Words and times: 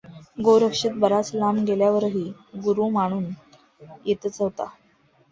गोरक्ष 0.37 0.85
बराच 0.95 1.29
लांब 1.33 1.59
गेल्यावरही 1.65 2.23
गुरू 2.63 2.87
मागून 2.89 3.25
येतच 4.05 4.39
होता. 4.41 4.65